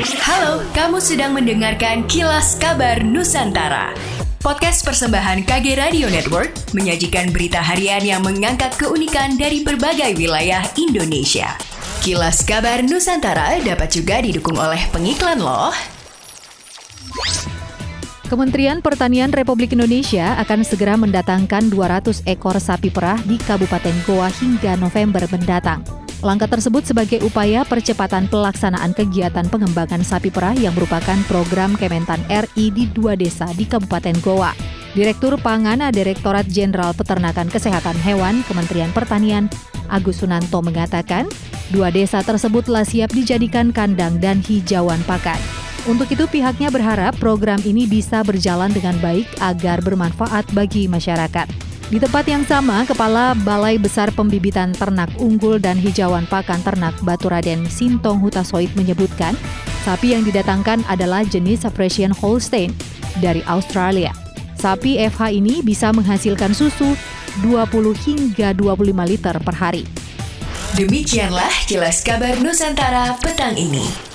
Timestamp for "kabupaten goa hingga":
23.36-24.80